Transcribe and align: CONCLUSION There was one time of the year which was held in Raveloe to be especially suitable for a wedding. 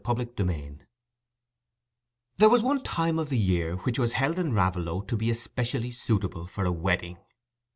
CONCLUSION 0.03 0.81
There 2.37 2.49
was 2.49 2.63
one 2.63 2.81
time 2.81 3.19
of 3.19 3.29
the 3.29 3.37
year 3.37 3.75
which 3.75 3.99
was 3.99 4.13
held 4.13 4.39
in 4.39 4.51
Raveloe 4.51 5.01
to 5.01 5.15
be 5.15 5.29
especially 5.29 5.91
suitable 5.91 6.47
for 6.47 6.65
a 6.65 6.71
wedding. 6.71 7.19